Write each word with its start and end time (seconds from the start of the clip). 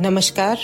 नमस्कार। 0.00 0.58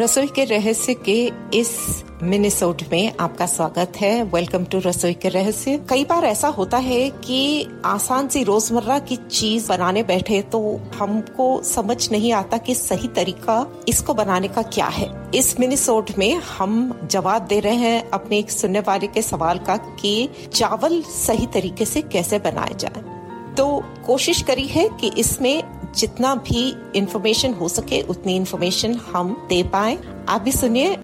रसोई 0.00 0.26
के 0.26 0.44
रहस्य 0.44 0.94
के 0.94 1.32
इस 1.54 2.04
मिनिसोड 2.22 2.82
में 2.92 3.12
आपका 3.20 3.46
स्वागत 3.46 3.92
है। 3.96 4.22
वेलकम 4.24 4.64
टू 4.64 4.78
रसोई 4.78 5.14
के 5.14 5.28
रहस्य। 5.28 5.78
कई 5.90 6.04
बार 6.04 6.24
ऐसा 6.24 6.48
होता 6.48 6.76
है 6.76 7.10
कि 7.10 7.68
आसान 7.84 8.28
सी 8.28 8.42
रोज़मर्रा 8.44 8.98
की 8.98 9.16
चीज़ 9.16 9.68
बनाने 9.68 10.02
बैठे 10.02 10.42
तो 10.42 10.80
हमको 10.98 11.62
समझ 11.62 12.10
नहीं 12.12 12.32
आता 12.32 12.56
कि 12.56 12.74
सही 12.74 13.08
तरीका 13.08 13.82
इसको 13.88 14.14
बनाने 14.14 14.48
का 14.48 14.62
क्या 14.62 14.86
है। 14.86 15.30
इस 15.34 15.60
मिनिसोड 15.60 16.10
में 16.18 16.34
हम 16.34 17.00
जवाब 17.10 17.46
दे 17.46 17.60
रहे 17.60 17.74
हैं 17.74 18.10
अपने 18.10 18.38
एक 18.38 18.50
सुनने 18.50 18.80
वाले 18.80 19.06
के 19.06 19.22
सवाल 19.22 19.58
का 19.58 19.76
कि 19.76 20.28
चावल 20.54 21.02
सही 21.02 21.46
तरीके 21.46 21.84
से 21.84 22.02
कैसे 22.02 22.38
बनाए 22.38 22.74
जाए। 22.74 23.16
तो 23.54 23.82
कोशिश 24.06 24.42
करी 24.42 24.66
है 24.66 24.88
कि 25.00 25.10
इसमें 25.18 25.75
जितना 25.96 26.34
भी 26.48 26.62
इंफॉर्मेशन 26.96 27.54
हो 27.54 27.68
सके 27.68 28.00
उतनी 28.02 28.36
इंफॉर्मेशन 28.36 28.94
हम 29.12 29.36
दे 29.48 29.62
पाए। 29.72 29.98
आप 30.28 30.40
भी 30.42 30.52
सुनिए। 30.52 30.96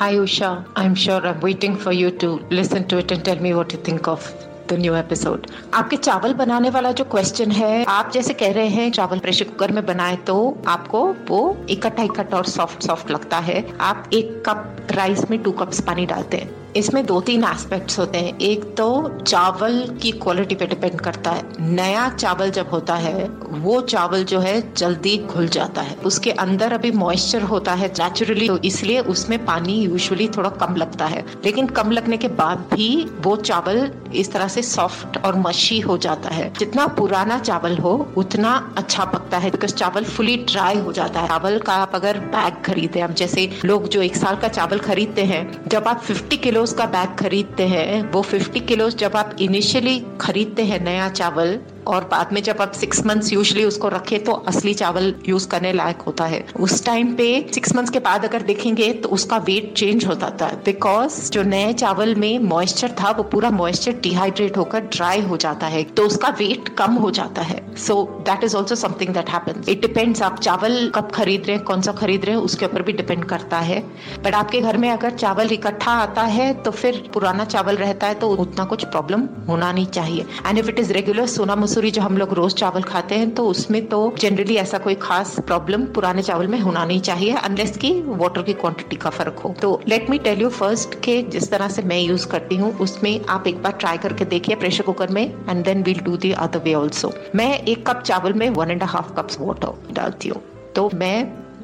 Hi 0.00 0.12
Usha, 0.16 0.50
I'm 0.80 0.94
sure 1.00 1.20
I'm 1.30 1.40
waiting 1.40 1.74
for 1.76 1.92
you 1.92 2.10
to 2.20 2.28
listen 2.58 2.86
to 2.92 3.00
it 3.02 3.10
and 3.14 3.24
tell 3.24 3.42
me 3.46 3.50
what 3.54 3.72
you 3.74 3.80
think 3.88 4.06
of 4.12 4.28
the 4.68 4.78
new 4.82 4.94
episode. 4.98 5.50
आपके 5.74 5.96
चावल 5.96 6.34
बनाने 6.34 6.70
वाला 6.70 6.92
जो 6.92 7.04
क्वेश्चन 7.04 7.50
है 7.50 7.84
आप 7.84 8.10
जैसे 8.14 8.34
कह 8.34 8.52
रहे 8.52 8.68
हैं 8.68 8.90
चावल 8.90 9.18
प्रेशर 9.18 9.44
कुकर 9.44 9.72
में 9.72 9.84
बनाए 9.86 10.16
तो 10.16 10.36
आपको 10.66 11.04
वो 11.28 11.40
इकट्ठा 11.70 12.02
इकट्ठा 12.02 12.36
और 12.36 12.44
सॉफ्ट 12.44 12.82
सॉफ्ट 12.82 13.10
लगता 13.10 13.38
है। 13.38 13.64
आप 13.80 14.10
एक 14.12 14.42
कप 14.48 14.86
राइस 14.90 15.30
में 15.30 15.42
टू 15.42 15.52
कप्स 15.52 15.80
पानी 15.80 16.06
डालते 16.06 16.36
हैं। 16.36 16.69
इसमें 16.76 17.06
दो 17.06 17.20
तीन 17.20 17.44
एस्पेक्ट्स 17.44 17.98
होते 17.98 18.18
हैं। 18.18 18.38
एक 18.38 18.64
तो 18.64 19.18
चावल 19.26 19.98
की 20.02 20.10
क्वालिटी 20.10 20.54
पे 20.54 20.66
डिपेंड 20.66 21.00
करता 21.00 21.30
है। 21.30 21.42
नया 21.60 22.08
चावल 22.08 22.50
जब 22.50 22.70
होता 22.70 22.94
है, 22.94 23.28
वो 23.48 23.80
चावल 23.80 24.24
जो 24.24 24.40
है 24.40 24.74
जल्दी 24.74 25.18
घुल 25.18 25.48
जाता 25.48 25.82
है। 25.82 25.94
उसके 25.94 26.30
अंदर 26.30 26.72
अभी 26.72 26.90
मॉइस्चर 26.90 27.42
होता 27.42 27.74
है 27.74 27.88
नेचुरली 27.88 28.48
तो 28.48 28.58
इसलिए 28.58 29.00
उसमें 29.00 29.44
पानी 29.44 29.72
यूजुअली 29.72 30.28
थोड़ा 30.28 30.50
कम 30.50 30.76
लगता 30.76 31.06
है। 31.06 31.24
लेकिन 31.44 31.66
कम 31.66 31.90
लगने 31.90 32.16
के 32.16 32.28
बाद 32.28 32.58
भी 32.74 33.10
वो 33.20 33.36
चावल 33.36 33.90
इस 34.14 34.32
तरह 34.32 34.48
से 34.48 34.62
सॉफ्ट 34.62 35.18
और 35.24 35.38
मशी 35.38 35.80
हो 35.80 35.98
जाता 35.98 36.28
है। 36.28 36.52
जितना 36.58 36.86
पुराना 36.86 37.38
चावल 37.38 37.78
हो, 37.78 38.08
उतना 38.16 38.74
अच्छा 38.78 39.04
पकता 39.04 39.38
है। 39.38 39.50
बिकॉज़ 39.50 39.70
चावल 39.70 40.04
फुली 40.04 40.36
ड्राई 40.36 40.78
हो 40.78 40.92
जाता 40.92 41.20
है। 41.20 41.28
चावल 41.28 41.58
का 41.58 41.72
आप 41.72 41.94
अगर 41.94 42.18
बैग 42.18 42.54
खरीदे 42.64 43.00
हम 43.00 43.12
जैसे 43.12 43.60
लोग 43.64 43.88
जो 43.88 44.02
एक 44.02 44.16
साल 44.16 44.36
का 44.36 44.48
चावल 44.48 44.78
खरीदते 44.78 45.24
हैं, 45.24 45.68
जब 45.68 45.88
आप 45.88 46.02
50 46.02 46.36
किलो 46.36 46.59
का 46.68 46.86
बैग 46.86 47.16
खरीदते 47.18 47.66
हैं 47.66 48.02
वो 48.12 48.22
50 48.22 48.60
किलोस 48.60 48.96
जब 48.96 49.16
आप 49.16 49.36
इनिशियली 49.40 49.98
खरीदते 50.20 50.64
हैं 50.64 50.80
नया 50.80 51.08
चावल 51.08 51.58
और 51.86 52.04
बाद 52.04 52.32
में 52.32 52.42
जब 52.42 52.60
आप 52.60 52.72
सिक्स 52.72 53.04
मंथ्स 53.06 53.32
यूजली 53.32 53.64
उसको 53.64 53.88
रखे 53.88 54.18
तो 54.18 54.32
असली 54.32 54.74
चावल 54.74 55.14
यूज़ 55.28 55.48
करने 55.48 55.72
लायक 55.72 56.02
होता 56.02 56.24
है। 56.24 56.44
उस 56.60 56.84
टाइम 56.84 57.14
पे 57.16 57.28
सिक्स 57.54 57.74
मंथ्स 57.76 57.90
के 57.90 57.98
बाद 58.00 58.24
अगर 58.24 58.42
देखेंगे 58.42 58.92
तो 58.92 59.08
उसका 59.08 59.36
वेट 59.46 59.72
चेंज 59.76 60.06
हो 60.06 60.14
जाता 60.14 60.46
है। 60.46 60.56
बिकॉज़ 60.64 61.30
जो 61.32 61.42
नए 61.44 61.72
चावल 61.74 62.14
में 62.14 62.38
मॉइस्चर 62.40 62.94
था, 63.00 63.10
वो 63.10 63.22
पूरा 63.24 63.50
मॉइस्चर 63.50 63.92
डिहाइड्रेट 64.02 64.56
होकर 64.56 64.80
ड्राई 64.80 65.20
हो 65.22 65.36
जाता 65.36 65.66
है 65.66 65.82
तो 65.84 66.06
उसका 66.06 66.28
वेट 66.38 66.68
कम 66.78 66.94
हो 66.94 67.10
जाता 67.10 67.42
है। 67.42 67.60
So 67.76 68.02
that 68.26 68.44
is 68.44 68.56
also 68.56 68.74
something 68.76 69.14
that 69.14 69.30
happens 69.30 69.68
it 69.68 69.80
depends 69.80 70.22
आप 70.22 70.38
चावल 70.40 70.90
कब 70.94 71.10
खरीद 71.14 71.46
रहे 71.46 71.56
हैं, 71.56 71.64
कौन 71.64 71.82
सा 71.82 71.92
खरीद 71.92 72.24
रहे 72.24 72.34
हैं, 72.34 72.42
उसके 72.42 72.66
ऊपर 72.66 72.82
भी 72.82 72.92
डिपेंड 72.92 73.24
करता 73.24 73.58
है। 73.60 73.80
बट 74.24 74.34
आपके 74.34 74.60
घर 74.60 74.76
में 74.76 74.88
अगर 74.90 75.10
चावल 75.12 75.52
इकट्ठा 75.52 75.92
आता 75.92 76.22
है 76.30 76.52
तो 76.62 76.70
फिर 76.72 77.02
पुराना 77.14 77.44
चावल 77.46 77.76
रहता 77.76 78.06
है 78.06 78.14
तो 78.14 78.28
उतना 78.36 78.64
कुछ 78.64 78.84
प्रॉब्लम 78.86 79.28
होना 79.48 79.72
नहीं 79.72 79.86
चाहिए। 79.88 80.26
And 80.46 80.58
if 80.58 80.68
it 80.68 80.78
is 80.78 80.92
regular 80.92 81.26
Sona 81.28 81.54
Masoori 81.70 81.90
जो 81.90 82.02
हम 82.02 82.16
लोग 82.18 82.32
रोज 82.34 82.54
चावल 82.54 82.82
खाते 82.82 83.14
हैं 83.14 83.30
तो 83.34 83.44
उसमें 83.46 83.86
तो 83.88 83.98
जनरली 84.18 84.54
ऐसा 84.56 84.78
कोई 84.78 84.94
खास 85.02 85.34
प्रॉब्लम 85.40 85.84
पुराने 85.94 86.22
चावल 86.22 86.46
में 86.46 86.58
होना 86.60 86.84
नहीं 86.84 87.00
चाहिए 87.00 87.34
अनलेस 87.38 87.76
की 87.76 87.90
वाटर 88.06 88.42
की 88.42 88.52
क्वांटिटी 88.54 88.96
का 88.96 89.10
फ़र्क 89.10 89.38
हो। 89.38 89.54
तो 89.62 89.70
let 89.88 90.10
me 90.10 90.18
tell 90.18 90.40
you 90.42 90.48
first 90.50 90.94
के 91.04 91.20
जिस 91.32 91.50
तरह 91.50 91.68
से 91.68 91.82
मैं 91.82 92.00
यूज़ 92.00 92.26
करती 92.28 92.56
हूँ, 92.56 92.72
उसमें 92.78 93.24
आप 93.26 93.46
एक 93.46 93.62
बार 93.62 93.72
ट्राई 93.72 93.98
करके 93.98 94.24
देखिए 94.24 94.56
प्रेशर 94.56 94.84
कुकर 94.84 95.10
में 95.10 95.22
and 95.22 95.64
then 95.64 95.82
we'll 95.82 96.00
do 96.00 96.16
the 96.16 96.32
other 96.38 96.62
way 96.64 96.74
also 96.74 97.12
मैं 97.34 97.52
एक 97.58 97.86
कप 97.88 98.02
चावल 98.02 98.32
में 98.32 98.48
one 98.50 98.70
and 98.70 98.82
half 98.84 99.12
cup 99.18 99.28
water 99.40 99.92
डालती 99.92 100.28
हूँ। 100.28 100.42
तो 100.76 100.88
मैं 100.94 101.16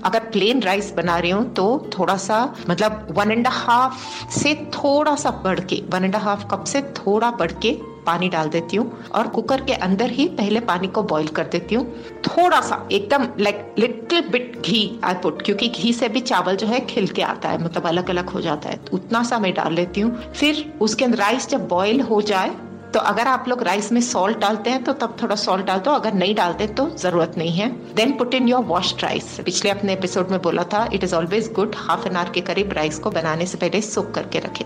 अगर 0.05 0.21
प्लेन 0.31 0.63
राइस 0.63 0.93
बना 0.95 1.19
रही 1.19 1.31
हूँ 1.31 1.53
तो 1.55 1.67
थोड़ा 1.99 2.17
सा 2.21 2.41
मतलब 2.71 3.07
वन 3.19 3.31
एंड 3.33 3.47
हाफ़ 3.49 4.31
से 4.39 4.55
थोड़ा 4.75 5.17
सा 5.17 5.31
बढ़ 5.45 5.61
के 5.65 5.83
वन 5.91 6.05
एंड 6.05 6.17
हाफ़ 6.29 6.47
कप 6.51 6.65
से 6.67 6.83
थोड़ा 6.97 7.31
बढ़ 7.41 7.53
के 7.63 7.77
पानी 8.07 8.29
डाल 8.29 8.49
देती 8.49 8.77
हूँ 8.77 9.05
और 9.15 9.29
कुकर 9.29 9.61
के 9.65 9.73
अंदर 9.87 10.11
ही 10.11 10.27
पहले 10.39 10.61
पानी 10.69 10.89
को 10.89 11.03
बॉईल 11.05 11.29
कर 11.29 11.47
देती 11.53 11.75
हूँ। 11.75 11.87
थोड़ा 12.27 12.61
सा, 12.61 12.87
एकदम 12.93 13.29
like 13.41 13.75
little 13.79 14.29
bit 14.29 14.61
ghee 14.61 15.01
I 15.05 15.15
put 15.23 15.43
क्योंकि 15.43 15.69
घी 15.69 15.93
से 15.93 16.09
भी 16.09 16.21
चावल 16.23 16.57
जो 16.57 16.67
है 16.67 16.81
खिल 16.87 17.07
के 17.09 17.23
आता 17.23 17.49
है 17.49 17.63
मतलब 17.65 17.87
अलग 17.87 18.11
अलग 18.11 18.31
हो 18.31 18.41
जाता 18.41 18.69
है। 18.69 18.81
उतना 18.93 19.23
सा 19.23 19.39
मैं 19.39 19.53
डाल 19.55 19.75
लेती 19.75 20.01
हूँ। 20.01 20.33
फिर 20.33 20.73
उसके 20.81 21.05
अंदर 21.05 21.19
राइस 21.19 21.49
जब 21.49 21.69
बॉईल 21.69 22.01
हो 22.03 22.21
जाए 22.23 22.55
तो 22.95 23.01
अगर 23.01 23.27
आप 23.29 23.49
लोग 23.49 23.63
राइस 23.63 23.91
में 23.93 24.01
सॉल्ट 24.01 24.39
डालते 24.39 24.71
हैं 24.71 24.83
तो 24.85 24.93
तब 24.93 25.17
थोड़ा 25.23 25.37
सॉल्ट 25.37 25.67
डाल 25.67 25.79
दो। 25.79 25.91
अगर 25.91 26.15
नहीं 26.15 26.35
डालते 26.35 26.67
तो 26.69 26.89
ज़रूरत 26.99 27.35
नहीं 27.39 27.53
है। 27.53 27.69
Then 27.95 28.13
put 28.19 28.35
in 28.35 28.49
your 28.49 28.65
washed 28.65 29.03
rice 29.05 29.39
पिछले 29.45 29.71
अपने 29.71 29.93
एपिसोड 29.93 30.31
में 30.31 30.41
बोला 30.43 30.63
था 30.75 30.89
it 30.93 31.05
is 31.05 31.15
always 31.15 31.53
good 31.53 31.75
half 31.79 32.07
an 32.09 32.17
hour 32.17 32.31
के 32.35 32.41
करीब 32.41 32.73
राइस 32.73 32.99
को 32.99 33.11
बनाने 33.11 33.47
से 33.47 33.59
पहले 33.59 33.81
सोक 33.83 34.11
करके 34.15 34.39
रखें. 34.39 34.65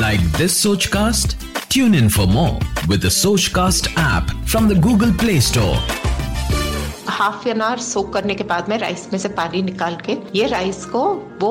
Like 0.00 0.24
this 0.38 0.54
Sochcast? 0.62 1.45
Tune 1.68 1.94
in 1.94 2.08
for 2.08 2.26
more 2.26 2.58
with 2.88 3.02
the 3.02 3.10
Sochcast 3.10 3.88
app 3.96 4.30
from 4.46 4.68
the 4.68 4.76
Google 4.76 5.12
Play 5.22 5.40
Store. 5.40 5.76
Half 7.08 7.48
an 7.48 7.60
hour 7.60 7.78
soak 7.78 8.12
करने 8.12 8.34
के 8.34 8.44
बाद 8.44 8.68
में 8.68 8.76
राइस 8.78 9.06
में 9.12 9.18
से 9.18 9.28
पानी 9.38 9.62
निकाल 9.62 9.96
के 10.06 10.16
ये 10.34 10.46
राइस 10.46 10.84
को 10.84 11.02
वो 11.40 11.50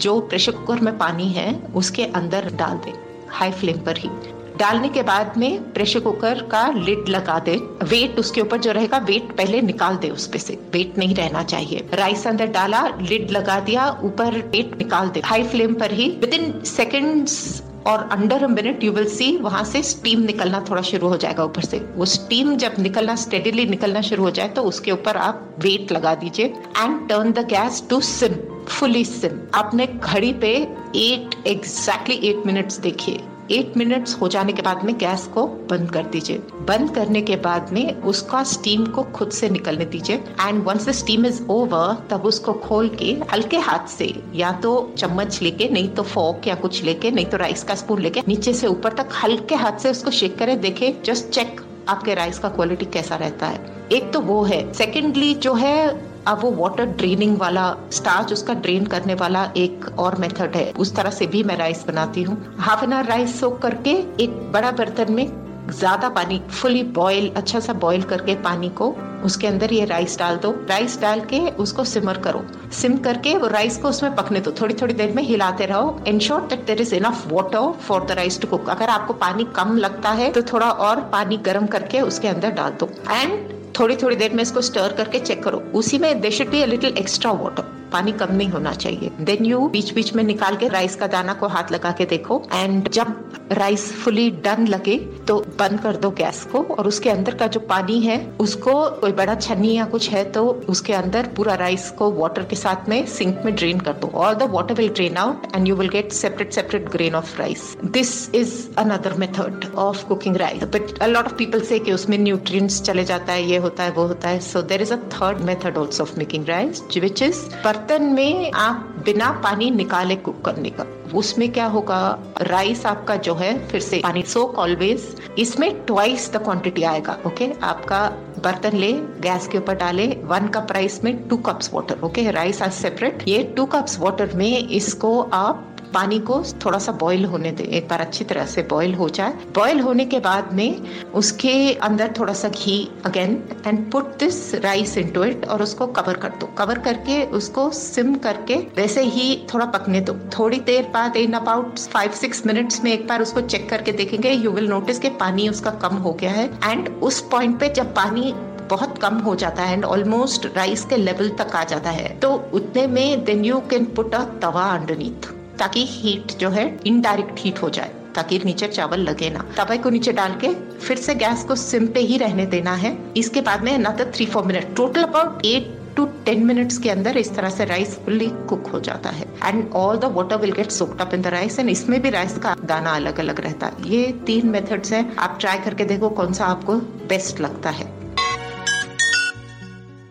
जो 0.00 0.18
प्रेशर 0.20 0.52
कुकर 0.52 0.80
में 0.80 0.96
पानी 0.98 1.28
है, 1.28 1.54
उसके 1.74 2.04
अंदर 2.20 2.50
डाल 2.54 2.78
दे 2.84 2.94
हाई 3.30 3.52
फ्लेम 3.52 3.78
पर 3.86 3.98
ही। 3.98 4.10
डालने 4.58 4.88
के 4.88 5.02
बाद 5.02 5.36
में 5.36 5.72
प्रेशर 5.72 6.00
कुकर 6.00 6.42
का 6.50 6.66
लिड 6.70 7.08
लगा 7.08 7.38
दे। 7.38 7.56
वेट 7.84 8.18
उसके 8.18 8.40
ऊपर 8.40 8.58
जो 8.58 8.72
रहेगा 8.72 8.98
वेट 9.10 9.36
पहले 9.36 9.60
निकाल 9.62 9.96
दे 9.96 10.08
उस 10.10 10.26
पे 10.26 10.38
से। 10.38 10.58
वेट 10.72 10.98
नहीं 10.98 11.14
रहना 11.14 11.42
चाहिए। 11.42 11.88
राइस 11.94 12.26
अंदर 12.26 12.46
डाला 12.46 12.86
लिड 13.00 13.30
लगा 13.30 13.60
दिया, 13.60 13.90
ऊपर 14.02 14.40
वेट 14.46 14.78
निकाल 14.78 15.08
दे। 15.08 15.22
हाई 15.24 15.44
फ्लेम 15.44 15.74
पर 15.74 15.92
ही 15.92 16.08
विद 16.20 16.34
इन 16.34 16.60
सेकेंड्स 16.66 17.62
और 17.86 18.08
under 18.12 18.44
a 18.44 18.46
minute 18.48 18.84
you 18.84 18.92
will 18.92 19.08
see 19.08 19.36
वहाँ 19.38 19.64
से 19.64 19.82
स्टीम 19.82 20.20
निकलना 20.22 20.64
थोड़ा 20.70 20.82
शुरू 20.82 21.08
हो 21.08 21.16
जाएगा 21.16 21.44
ऊपर 21.44 21.64
से। 21.64 21.78
वो 21.96 22.04
स्टीम 22.06 22.54
जब 22.56 22.74
निकलना 22.78 23.14
स्टेडिली 23.16 23.66
निकलना 23.66 24.00
शुरू 24.02 24.22
हो 24.22 24.30
जाए 24.30 24.48
तो 24.48 24.62
उसके 24.62 24.90
ऊपर 24.92 25.16
आप 25.18 25.54
वेट 25.58 25.92
लगा 25.92 26.14
दीजिए 26.14 26.46
and 26.46 27.08
turn 27.08 27.32
the 27.32 27.46
gas 27.50 27.82
to 27.90 28.00
sim 28.02 28.34
fully 28.68 29.04
sim 29.04 29.40
आपने 29.54 29.86
घड़ी 29.86 30.32
पे 30.42 30.54
एट 30.96 31.36
एग्जैक्टली 31.46 32.16
एट 32.28 32.46
मिनट्स 32.46 32.78
देखिए। 32.80 33.20
एट 33.50 33.76
मिनट्स 33.76 34.14
हो 34.20 34.28
जाने 34.28 34.52
के 34.52 34.62
बाद 34.62 34.84
में 34.84 34.96
गैस 34.98 35.26
को 35.26 35.46
बंद 35.70 35.90
कर 35.90 36.02
दीजिए। 36.02 36.38
बंद 36.68 36.90
करने 36.90 37.20
के 37.22 37.36
बाद 37.36 37.72
में 37.72 38.02
उसका 38.02 38.42
स्टीम 38.44 38.86
को 38.86 39.02
खुद 39.02 39.30
से 39.30 39.50
निकलने 39.50 39.84
दीजिए। 39.84 40.16
And 40.16 40.62
once 40.64 40.88
the 40.88 40.92
steam 40.92 41.26
is 41.26 41.42
over 41.50 41.96
तब 42.10 42.24
उसको 42.26 42.52
खोल 42.52 42.88
के 42.88 43.16
हल्के 43.32 43.58
हाथ 43.58 43.86
से, 43.88 44.12
या 44.34 44.52
तो 44.52 44.94
चम्मच 44.98 45.42
लेके, 45.42 45.68
नहीं 45.68 45.88
तो 45.88 46.02
फोक 46.02 46.46
या 46.46 46.54
कुछ 46.54 46.82
लेके, 46.84 47.10
नहीं 47.10 47.26
तो 47.26 47.36
राइस 47.36 47.62
का 47.62 47.74
स्पून 47.74 48.00
लेके 48.00 48.22
नीचे 48.28 48.54
से 48.54 48.66
ऊपर 48.66 48.92
तक 48.92 49.08
हल्के 49.22 49.54
हाथ 49.54 49.78
से 49.78 49.90
उसको 49.90 50.10
शेक 50.10 50.38
करे। 50.38 50.56
देखे 50.56 50.94
जस्ट 51.04 51.28
चेक 51.28 51.60
आपके 51.88 52.14
राइस 52.14 52.38
का 52.38 52.48
क्वालिटी 52.48 52.86
कैसा 52.86 53.16
रहता 53.16 53.46
है। 53.46 53.86
एक 53.92 54.12
तो 54.12 54.20
वो 54.20 54.42
है। 54.42 54.72
सेकेंडली 54.72 55.34
जो 55.34 55.54
है 55.54 56.13
अब 56.26 56.40
वो 56.40 56.50
वाटर 56.52 56.84
ड्रेनिंग 56.96 57.36
वाला 57.38 57.64
स्टार्च 57.92 58.32
उसका 58.32 58.54
ड्रेन 58.56 58.86
करने 58.86 59.14
वाला 59.14 59.44
एक 59.56 59.84
और 59.98 60.18
मेथड 60.18 60.56
है। 60.56 60.70
उस 60.74 60.94
तरह 60.96 61.10
से 61.10 61.26
भी 61.26 61.42
मैं 61.42 61.56
राइस 61.56 61.84
बनाती 61.86 62.22
हूँ। 62.22 62.36
Half 62.60 62.84
an 62.84 62.92
hour 62.92 63.08
rice 63.08 63.40
soak 63.40 63.60
करके 63.62 63.90
एक 64.24 64.38
बड़ा 64.52 64.70
बर्तन 64.72 65.12
में 65.12 65.26
ज़्यादा 65.70 66.08
पानी 66.10 66.40
फुली 66.50 66.82
बॉईल 66.94 67.30
अच्छा 67.36 67.60
सा 67.60 67.72
बॉईल 67.82 68.02
करके 68.02 68.34
पानी 68.42 68.68
को 68.70 68.88
उसके 69.24 69.46
अंदर 69.46 69.72
ये 69.72 69.84
राइस 69.84 70.18
डाल 70.18 70.36
दो। 70.36 70.50
राइस 70.70 71.00
डाल 71.00 71.20
के 71.26 71.38
उसको 71.56 71.84
सिमर 71.84 72.18
करो। 72.18 72.44
सिम 72.72 72.96
करके 72.98 73.36
वो 73.36 73.46
राइस 73.48 73.76
को 73.76 73.88
उसमें 73.88 74.14
पकने 74.16 74.40
दो। 74.40 74.52
थोड़ी 74.60 74.74
थोड़ी 74.74 74.94
देर 74.94 75.12
में 75.12 75.22
हिलाते 75.22 75.66
रहो। 75.66 75.98
Ensure 76.08 76.40
that 76.40 76.66
there 76.66 76.80
is 76.80 76.94
enough 76.94 77.26
water 77.32 77.72
for 77.80 78.04
the 78.06 78.12
rice 78.12 78.40
to 78.40 78.48
cook 78.48 78.68
अगर 78.70 78.88
आपको 78.90 79.12
पानी 79.14 79.44
कम 79.56 79.76
लगता 79.76 80.10
है 80.12 80.30
तो 80.32 80.42
थोड़ा 80.52 80.70
और 80.70 81.00
पानी 81.12 81.36
गर्म 81.46 81.66
करके 81.66 82.00
उसके 82.02 82.28
अंदर 82.28 82.50
डाल 82.52 82.72
दो। 82.80 82.90
एंड 83.10 83.52
थोड़ी 83.78 83.96
थोड़ी 83.96 84.16
देर 84.16 84.32
में 84.32 84.42
इसको 84.42 84.60
स्टर 84.60 84.92
करके 84.92 85.18
चेक 85.18 85.42
करो। 85.44 85.58
उसी 85.74 85.98
में 85.98 86.20
they 86.20 86.30
should 86.30 86.50
be 86.50 86.62
a 86.62 86.66
little 86.66 86.96
extra 86.98 87.32
water 87.32 87.73
पानी 87.94 88.12
कम 88.14 88.34
नहीं 88.34 88.48
होना 88.48 88.72
चाहिए। 88.74 89.10
देन 89.22 89.44
यू 89.46 89.66
बीच 89.68 89.92
बीच 89.94 90.12
में 90.14 90.22
निकाल 90.24 90.56
के 90.56 90.68
राइस 90.70 90.96
का 90.96 91.06
दाना 91.08 91.32
को 91.34 91.48
हाथ 91.48 91.72
लगा 91.72 91.90
के 91.92 92.04
देखो। 92.06 92.42
एंड 92.54 92.88
जब 92.90 93.30
राइस 93.52 93.90
फुली 93.94 94.30
डन 94.44 94.66
लगे 94.66 94.96
तो 95.28 95.38
बंद 95.58 95.80
कर 95.80 95.96
दो 95.96 96.10
गैस 96.12 96.42
को 96.52 96.62
और 96.70 96.86
उसके 96.88 97.10
अंदर 97.10 97.34
का 97.34 97.46
जो 97.46 97.60
पानी 97.62 98.00
है, 98.00 98.16
उसको 98.40 98.72
कोई 99.00 99.12
बड़ा 99.14 99.34
छन्नी 99.36 99.72
या 99.72 99.84
कुछ 99.86 100.08
है 100.10 100.24
तो 100.32 100.44
उसके 100.68 100.92
अंदर 100.92 101.26
पूरा 101.36 101.54
राइस 101.56 101.90
को 101.98 102.10
वाटर 102.12 102.44
के 102.44 102.56
साथ 102.56 102.88
में 102.88 103.04
सिंक 103.08 103.42
में 103.44 103.54
ड्रेन 103.54 103.80
कर 103.80 103.92
दो। 103.94 104.10
All 104.16 104.34
the 104.34 104.48
water 104.50 104.74
will 104.74 104.88
drain 104.90 105.16
out 105.16 105.46
and 105.54 105.68
you 105.68 105.76
will 105.76 105.88
get 105.88 106.12
separate 106.12 106.52
separate 106.52 106.88
grain 106.90 107.14
of 107.14 107.38
rice 107.38 107.76
this 107.86 108.12
is 108.34 108.54
another 108.78 109.12
method 109.18 109.66
of 109.76 110.04
cooking 110.08 110.36
rice 110.36 110.64
but 110.74 110.98
a 110.98 111.06
lot 111.06 111.24
of 111.24 111.34
people 111.36 111.60
से 111.62 111.78
उसमें 111.94 112.18
nutrients 112.18 112.80
चले 112.82 113.04
जाता 113.04 113.32
है, 113.32 113.44
ये 113.44 113.56
होता 113.58 113.82
है, 113.84 113.90
वो 113.90 114.06
होता 114.06 114.28
है। 114.28 114.40
So 114.40 114.62
there 114.64 114.82
is 114.82 114.92
a 114.92 114.96
third 115.12 115.40
method 115.46 115.78
also 115.78 116.02
of 116.02 116.18
making 116.18 116.48
rice 116.48 116.82
which 116.96 117.22
is 117.22 117.44
बर्तन 117.84 118.04
में 118.06 118.50
आप 118.54 119.02
बिना 119.04 119.30
पानी 119.44 119.70
निकाले 119.70 120.14
कुक 120.16 120.40
करने 120.44 120.70
का। 120.70 120.84
उसमें 121.14 121.50
क्या 121.52 121.64
होगा? 121.66 121.98
राइस 122.40 122.84
आपका 122.86 123.16
जो 123.16 123.34
है, 123.34 123.52
फिर 123.68 123.80
से 123.80 123.98
पानी। 124.02 124.22
सोक 124.26 124.58
ऑलवेज 124.58 125.04
इसमें 125.38 125.84
ट्वाइस 125.86 126.30
द 126.32 126.42
क्वांटिटी 126.44 126.82
आएगा 126.82 127.16
ओके 127.26 127.50
आपका 127.62 128.00
बर्तन 128.44 128.76
ले, 128.76 128.92
गैस 129.22 129.48
के 129.48 129.58
ऊपर 129.58 129.74
डाले 129.74 130.06
वन 130.24 130.48
कप 130.48 130.72
राइस 130.72 131.02
में 131.04 131.16
two 131.28 131.36
cups 131.46 131.70
water 131.74 132.00
okay 132.04 132.30
rice 132.30 132.62
are 132.62 132.70
separate 132.72 133.24
ये 133.28 133.42
टू 133.56 133.66
कप्स 133.74 133.98
वाटर 134.00 134.32
में 134.36 134.68
इसको 134.68 135.20
आप 135.34 135.73
पानी 135.94 136.18
को 136.20 136.42
थोड़ा 136.64 136.78
सा 136.78 136.92
बॉईल 136.94 137.24
होने 137.24 137.50
दे, 137.52 137.64
एक 137.64 137.88
बार 137.88 138.00
अच्छी 138.00 138.24
तरह 138.24 138.46
से 138.46 138.62
बॉईल 138.70 138.94
हो 138.94 139.08
जाए। 139.10 139.32
बॉईल 139.54 139.80
होने 139.80 140.04
के 140.04 140.18
बाद 140.20 140.52
में 140.52 141.12
उसके 141.14 141.72
अंदर 141.82 142.12
थोड़ा 142.18 142.32
सा 142.34 142.48
घी 142.48 142.76
again 143.06 143.42
and 143.66 143.90
put 143.92 144.16
this 144.18 144.54
rice 144.64 144.96
into 144.98 145.24
it 145.24 145.46
और 145.46 145.62
उसको 145.62 145.86
कवर 145.88 146.16
कर 146.16 146.28
दो। 146.40 146.46
कवर 146.58 146.78
करके 146.78 147.22
उसको 147.36 147.68
सिम 147.72 148.14
करके 148.24 148.56
वैसे 148.76 149.02
ही 149.04 149.36
थोड़ा 149.54 149.66
पकने 149.68 150.00
दो। 150.00 150.14
थोड़ी 150.38 150.60
देर 150.62 150.90
बाद 150.94 151.16
in 151.16 151.32
about 151.34 151.78
five 151.92 152.12
six 152.14 152.46
minutes 152.46 152.82
में 152.84 152.92
एक 152.92 153.06
बार 153.08 153.22
उसको 153.22 153.40
चेक 153.42 153.68
करके 153.70 153.92
देखेंगे 153.92 154.32
यू 154.32 154.50
विल 154.50 154.68
नोटिस 154.68 154.98
के 154.98 155.08
पानी 155.20 155.48
उसका 155.48 155.70
कम 155.84 155.96
हो 155.96 156.12
गया 156.12 156.30
है। 156.32 156.46
एंड 156.64 156.88
उस 157.02 157.20
पॉइंट 157.30 157.58
पे 157.60 157.68
जब 157.68 157.94
पानी 157.94 158.32
बहुत 158.70 158.98
कम 158.98 159.18
हो 159.18 159.34
जाता 159.34 159.62
है 159.62 159.72
एंड 159.72 159.84
ऑलमोस्ट 159.84 160.46
राइस 160.56 160.84
के 160.84 160.96
लेवल 160.96 161.28
तक 161.38 161.54
आ 161.54 161.64
जाता 161.64 161.90
है 161.90 162.08
तो 162.18 162.32
उतने 162.54 162.86
में 162.86 163.24
then 163.24 163.44
you 163.44 163.58
can 163.70 163.84
put 163.96 164.14
a 164.14 164.24
tawa 164.42 164.64
underneath 164.70 165.32
ताकि 165.64 165.84
हीट 165.86 166.32
जो 166.38 166.48
है 166.50 166.64
इनडायरेक्ट 166.86 167.38
हीट 167.38 167.58
हो 167.58 167.68
जाए, 167.70 167.90
ताकि 168.14 168.38
नीचे 168.44 168.66
चावल 168.68 169.00
लगे 169.00 169.28
ना। 169.30 169.44
तवे 169.56 169.76
को 169.78 169.90
नीचे 169.90 170.12
डाल 170.12 170.32
के 170.40 170.48
फिर 170.78 170.96
से 170.96 171.14
गैस 171.14 171.44
को 171.44 171.54
सिम 171.56 171.86
पे 171.86 172.00
ही 172.00 172.16
रहने 172.18 172.44
देना 172.46 172.74
है। 172.74 172.96
इसके 173.16 173.40
बाद 173.40 173.62
में 173.64 173.72
another 173.74 174.10
three 174.14 174.26
four 174.26 174.44
minute 174.44 174.74
total 174.76 175.02
about 175.02 175.46
eight 175.46 175.72
to 175.96 176.04
ten 176.24 176.44
minutes 176.46 176.78
के 176.78 176.90
अंदर 176.90 177.16
इस 177.18 177.34
तरह 177.34 177.50
से 177.50 177.64
राइस 177.64 177.94
फुल्ली 177.98 178.26
कुक 178.48 178.66
हो 178.66 178.80
जाता 178.80 179.10
है। 179.10 179.26
And 179.44 179.70
all 179.74 179.98
the 179.98 180.10
water 180.14 180.36
will 180.36 180.52
get 180.52 180.70
soaked 180.70 181.00
up 181.00 181.14
in 181.14 181.22
the 181.22 181.26
rice 181.26 181.58
and 181.58 181.70
इसमें 181.70 182.00
भी 182.02 182.10
राइस 182.10 182.36
का 182.38 182.54
दाना 182.64 182.94
अलग 182.94 183.20
अलग 183.20 183.40
रहता 183.40 183.66
है। 183.66 183.88
ये 183.88 184.06
तीन 184.26 184.48
मेथड्स 184.48 184.92
हैं। 184.92 185.04
आप 185.16 185.38
ट्राई 185.40 185.58
करके 185.58 185.84
देखो 185.84 186.08
कौन 186.10 186.32
सा 186.32 186.46
आपको 186.46 186.74
बेस्ट 187.08 187.40
लगता 187.40 187.70
है। 187.70 187.86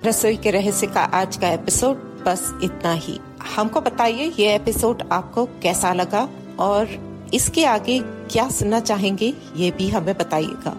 रसोई 0.05 0.35
के 0.37 0.51
रहस्य 0.51 0.87
का 0.87 1.03
आज 1.13 1.37
का 1.37 1.49
एपिसोड 1.49 2.01
बस 2.25 2.51
इतना 2.63 2.91
ही। 2.93 3.19
हमको 3.45 3.81
बताइए 3.81 4.31
ये 4.39 4.53
एपिसोड 4.55 5.03
आपको 5.11 5.45
कैसा 5.63 5.93
लगा 5.93 6.27
और 6.59 6.87
इसके 7.33 7.65
आगे 7.65 7.99
क्या 8.31 8.47
सुनना 8.49 8.79
चाहेंगे, 8.79 9.33
ये 9.55 9.71
भी 9.71 9.89
हमें 9.89 10.17
बताइएगा। 10.17 10.75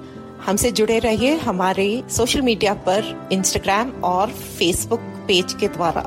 हमसे 0.46 0.70
जुड़े 0.72 0.99
रहिए 0.99 1.37
हमारे 1.37 2.02
सोशल 2.11 2.43
मीडिया 2.43 2.75
पर 2.88 3.28
इंस्टाग्राम 3.32 3.90
और 4.05 4.31
फेसबुक 4.58 5.00
पेज 5.28 5.52
के 5.52 5.69
द्वारा। 5.69 6.06